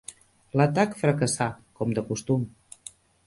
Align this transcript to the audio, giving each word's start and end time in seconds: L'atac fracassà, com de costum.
L'atac 0.59 0.95
fracassà, 1.01 1.47
com 1.81 1.95
de 1.99 2.05
costum. 2.09 2.47